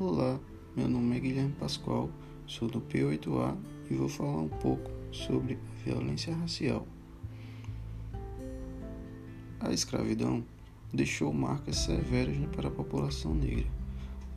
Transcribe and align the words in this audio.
Olá, 0.00 0.38
meu 0.76 0.88
nome 0.88 1.16
é 1.16 1.18
Guilherme 1.18 1.56
Pascoal, 1.58 2.08
sou 2.46 2.68
do 2.68 2.80
P8A 2.80 3.56
e 3.90 3.94
vou 3.94 4.08
falar 4.08 4.42
um 4.42 4.48
pouco 4.48 4.88
sobre 5.10 5.54
a 5.54 5.84
violência 5.84 6.32
racial. 6.36 6.86
A 9.58 9.72
escravidão 9.72 10.44
deixou 10.94 11.32
marcas 11.32 11.78
severas 11.78 12.36
para 12.54 12.68
a 12.68 12.70
população 12.70 13.34
negra, 13.34 13.66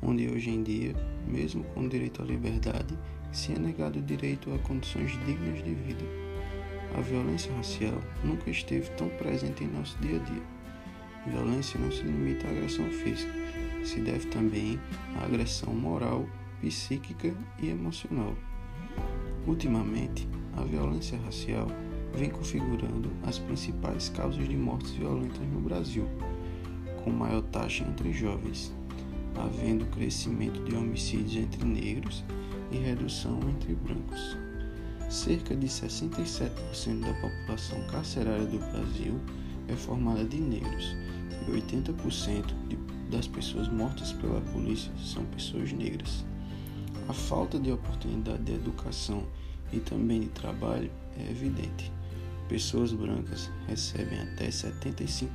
onde 0.00 0.30
hoje 0.30 0.48
em 0.48 0.62
dia, 0.62 0.94
mesmo 1.26 1.64
com 1.74 1.86
o 1.86 1.88
direito 1.88 2.22
à 2.22 2.24
liberdade, 2.24 2.96
se 3.32 3.52
é 3.52 3.58
negado 3.58 3.98
o 3.98 4.02
direito 4.02 4.54
a 4.54 4.58
condições 4.60 5.10
dignas 5.26 5.64
de 5.64 5.74
vida. 5.74 6.04
A 6.96 7.00
violência 7.00 7.52
racial 7.54 8.00
nunca 8.22 8.48
esteve 8.48 8.88
tão 8.90 9.08
presente 9.08 9.64
em 9.64 9.72
nosso 9.72 9.98
dia 9.98 10.20
a 10.20 10.22
dia. 10.22 10.42
Violência 11.26 11.80
não 11.80 11.90
se 11.90 12.04
limita 12.04 12.46
à 12.46 12.50
agressão 12.50 12.88
física, 12.92 13.32
se 13.84 14.00
deve 14.00 14.26
também 14.28 14.78
à 15.16 15.24
agressão 15.24 15.74
moral, 15.74 16.26
psíquica 16.60 17.34
e 17.60 17.68
emocional. 17.68 18.34
Ultimamente, 19.46 20.28
a 20.56 20.62
violência 20.62 21.18
racial 21.24 21.68
vem 22.14 22.30
configurando 22.30 23.10
as 23.24 23.38
principais 23.38 24.08
causas 24.08 24.48
de 24.48 24.56
mortes 24.56 24.90
violentas 24.92 25.46
no 25.52 25.60
Brasil, 25.60 26.08
com 27.02 27.10
maior 27.10 27.42
taxa 27.42 27.84
entre 27.84 28.12
jovens, 28.12 28.74
havendo 29.36 29.86
crescimento 29.86 30.62
de 30.64 30.74
homicídios 30.74 31.36
entre 31.36 31.64
negros 31.64 32.24
e 32.72 32.78
redução 32.78 33.38
entre 33.48 33.74
brancos. 33.74 34.36
Cerca 35.08 35.56
de 35.56 35.66
67% 35.66 37.00
da 37.00 37.14
população 37.14 37.80
carcerária 37.86 38.44
do 38.44 38.58
Brasil 38.58 39.18
é 39.68 39.74
formada 39.74 40.24
de 40.24 40.38
negros 40.38 40.96
e 41.46 41.50
80% 41.50 42.44
de, 42.68 42.76
das 43.08 43.26
pessoas 43.26 43.68
mortas 43.68 44.12
pela 44.12 44.40
polícia 44.40 44.92
são 44.98 45.24
pessoas 45.26 45.72
negras. 45.72 46.24
A 47.08 47.12
falta 47.12 47.58
de 47.58 47.72
oportunidade 47.72 48.42
de 48.42 48.54
educação 48.54 49.26
e 49.72 49.80
também 49.80 50.20
de 50.20 50.28
trabalho 50.28 50.90
é 51.16 51.30
evidente. 51.30 51.92
Pessoas 52.48 52.92
brancas 52.92 53.50
recebem 53.66 54.20
até 54.20 54.48
75% 54.48 55.28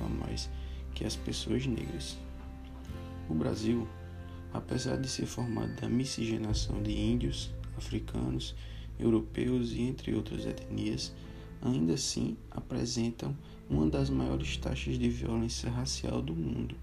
a 0.00 0.08
mais 0.08 0.50
que 0.94 1.04
as 1.04 1.16
pessoas 1.16 1.66
negras. 1.66 2.16
O 3.28 3.34
Brasil 3.34 3.86
apesar 4.52 4.96
de 4.96 5.08
ser 5.08 5.26
formado 5.26 5.74
da 5.80 5.88
miscigenação 5.88 6.82
de 6.82 6.92
índios, 6.92 7.50
africanos, 7.76 8.54
europeus 8.98 9.72
e 9.72 9.82
entre 9.82 10.14
outras 10.14 10.46
etnias, 10.46 11.14
ainda 11.62 11.94
assim 11.94 12.36
apresentam 12.50 13.36
uma 13.68 13.88
das 13.88 14.08
maiores 14.10 14.56
taxas 14.56 14.98
de 14.98 15.08
violência 15.08 15.70
racial 15.70 16.22
do 16.22 16.34
mundo, 16.34 16.74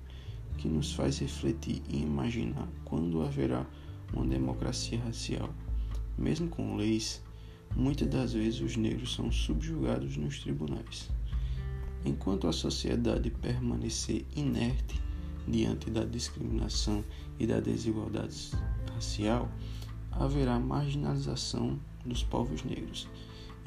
que 0.65 0.71
nos 0.71 0.93
faz 0.93 1.19
refletir 1.19 1.83
e 1.87 2.01
imaginar 2.01 2.67
quando 2.83 3.21
haverá 3.21 3.67
uma 4.11 4.25
democracia 4.25 4.99
racial. 4.99 5.53
Mesmo 6.17 6.49
com 6.49 6.75
leis, 6.75 7.21
muitas 7.75 8.07
das 8.07 8.33
vezes 8.33 8.61
os 8.61 8.75
negros 8.75 9.13
são 9.13 9.31
subjugados 9.31 10.17
nos 10.17 10.39
tribunais. 10.39 11.11
Enquanto 12.03 12.47
a 12.47 12.51
sociedade 12.51 13.29
permanecer 13.29 14.25
inerte 14.35 14.99
diante 15.47 15.91
da 15.91 16.03
discriminação 16.03 17.05
e 17.39 17.45
da 17.45 17.59
desigualdade 17.59 18.51
racial, 18.91 19.47
haverá 20.11 20.59
marginalização 20.59 21.79
dos 22.03 22.23
povos 22.23 22.63
negros 22.63 23.07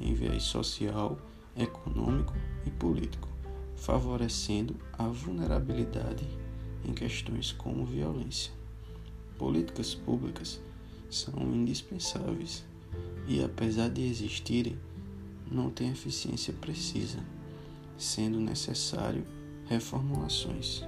em 0.01 0.15
viés 0.15 0.43
social, 0.43 1.17
econômico 1.57 2.35
e 2.67 2.71
político, 2.73 3.29
favorecendo 3.77 4.75
a 4.99 5.07
vulnerabilidade 5.07 6.27
em 6.85 6.93
questões 6.93 7.53
como 7.53 7.85
violência. 7.85 8.53
Políticas 9.39 9.95
públicas 9.95 10.61
são 11.11 11.35
indispensáveis 11.55 12.65
e, 13.27 13.43
apesar 13.43 13.89
de 13.89 14.03
existirem, 14.03 14.79
não 15.51 15.71
têm 15.71 15.91
eficiência 15.91 16.53
precisa, 16.53 17.19
sendo 17.97 18.41
necessário 18.41 19.25
reformulações. 19.67 20.83